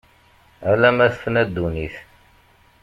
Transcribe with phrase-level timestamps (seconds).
[0.71, 1.95] Ala ma tefna ddunit.